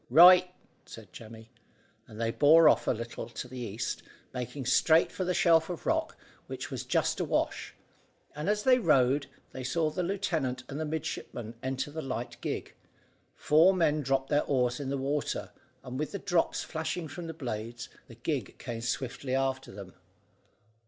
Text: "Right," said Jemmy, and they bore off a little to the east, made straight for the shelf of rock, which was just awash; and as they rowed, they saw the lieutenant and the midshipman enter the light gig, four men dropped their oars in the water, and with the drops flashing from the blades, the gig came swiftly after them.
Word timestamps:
"Right," 0.09 0.49
said 0.87 1.13
Jemmy, 1.13 1.51
and 2.07 2.19
they 2.19 2.31
bore 2.31 2.67
off 2.67 2.87
a 2.87 2.91
little 2.91 3.29
to 3.29 3.47
the 3.47 3.59
east, 3.59 4.01
made 4.33 4.67
straight 4.67 5.11
for 5.11 5.23
the 5.23 5.35
shelf 5.35 5.69
of 5.69 5.85
rock, 5.85 6.17
which 6.47 6.71
was 6.71 6.83
just 6.83 7.19
awash; 7.19 7.75
and 8.35 8.49
as 8.49 8.63
they 8.63 8.79
rowed, 8.79 9.27
they 9.51 9.63
saw 9.63 9.91
the 9.91 10.01
lieutenant 10.01 10.63
and 10.67 10.79
the 10.79 10.85
midshipman 10.85 11.53
enter 11.61 11.91
the 11.91 12.01
light 12.01 12.41
gig, 12.41 12.73
four 13.35 13.75
men 13.75 14.01
dropped 14.01 14.29
their 14.31 14.43
oars 14.45 14.79
in 14.79 14.89
the 14.89 14.97
water, 14.97 15.51
and 15.83 15.99
with 15.99 16.13
the 16.13 16.17
drops 16.17 16.63
flashing 16.63 17.07
from 17.07 17.27
the 17.27 17.31
blades, 17.35 17.87
the 18.07 18.15
gig 18.15 18.57
came 18.57 18.81
swiftly 18.81 19.35
after 19.35 19.71
them. 19.71 19.93